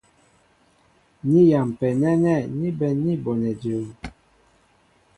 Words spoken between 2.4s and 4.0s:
ní bɛ̌n ní bonɛ jə̄ə̄.